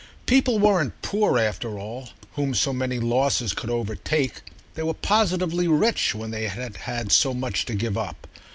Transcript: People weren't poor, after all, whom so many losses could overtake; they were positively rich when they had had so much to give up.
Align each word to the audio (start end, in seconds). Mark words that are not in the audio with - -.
People 0.25 0.57
weren't 0.57 0.99
poor, 1.03 1.37
after 1.37 1.77
all, 1.77 2.09
whom 2.31 2.55
so 2.55 2.73
many 2.73 2.97
losses 2.97 3.53
could 3.53 3.69
overtake; 3.69 4.41
they 4.73 4.81
were 4.81 4.95
positively 4.95 5.67
rich 5.67 6.15
when 6.15 6.31
they 6.31 6.47
had 6.47 6.75
had 6.75 7.11
so 7.11 7.35
much 7.35 7.65
to 7.65 7.75
give 7.75 7.95
up. 7.99 8.25